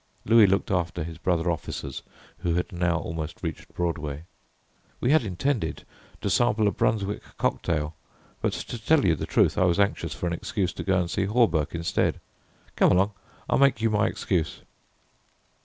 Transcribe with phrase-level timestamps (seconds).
[0.25, 2.01] Louis looked after his brother officers
[2.39, 4.23] who had now almost reached Broadway.
[4.99, 5.85] "We had intended
[6.21, 7.95] to sample a Brunswick cocktail,
[8.41, 11.07] but to tell you the truth I was anxious for an excuse to go and
[11.07, 12.19] see Hawberk instead.
[12.75, 13.11] Come along,
[13.47, 14.63] I'll make you my excuse."